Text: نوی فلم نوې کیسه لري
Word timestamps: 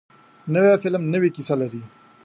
نوی 0.53 0.73
فلم 0.83 1.03
نوې 1.13 1.29
کیسه 1.35 1.55
لري 1.61 1.81